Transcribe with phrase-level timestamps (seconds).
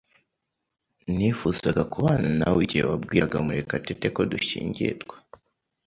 [1.15, 5.15] Nifuzaga kubana nawe igihe wabwiraga Murekatete ko dushyingirwa.